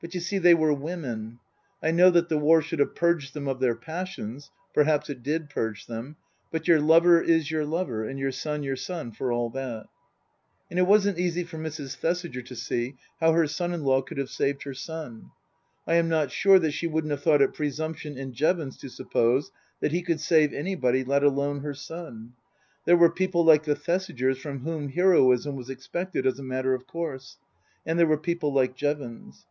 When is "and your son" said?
8.04-8.64